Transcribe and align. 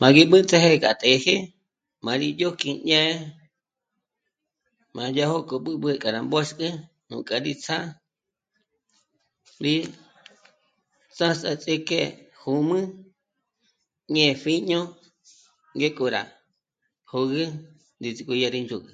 Má 0.00 0.06
gí 0.14 0.22
mbǘts'áje 0.26 0.72
k'a 0.82 0.92
të̌jë 1.00 1.36
má 2.04 2.12
rí 2.20 2.28
ndzhók'i 2.32 2.70
ñé'e, 2.88 3.14
má 4.96 5.02
yá 5.16 5.24
jó 5.30 5.38
k'o 5.48 5.56
b'ǚb'ü 5.64 5.90
k'a 6.02 6.08
rá 6.14 6.20
mbôxk'e 6.26 6.68
nú 7.08 7.16
k'â'a 7.26 7.44
rí 7.46 7.52
ts'á, 7.64 7.78
rí... 9.64 9.74
ts'áts'a 11.14 11.50
ts'íjke 11.62 12.00
jǚmü 12.42 12.78
ñé 14.14 14.26
pjíño 14.42 14.80
ngéko 15.76 16.04
rá 16.14 16.22
jö̌gü 17.12 17.44
ndízik'o 18.00 18.32
yá 18.42 18.48
rí 18.54 18.60
ndzhôgü 18.64 18.92